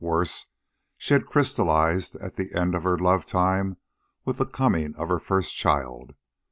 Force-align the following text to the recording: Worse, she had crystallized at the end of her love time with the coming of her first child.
Worse, 0.03 0.47
she 0.97 1.13
had 1.13 1.27
crystallized 1.27 2.15
at 2.15 2.35
the 2.35 2.55
end 2.55 2.73
of 2.73 2.81
her 2.81 2.97
love 2.97 3.23
time 3.27 3.77
with 4.25 4.39
the 4.39 4.47
coming 4.47 4.95
of 4.95 5.09
her 5.09 5.19
first 5.19 5.55
child. 5.55 6.15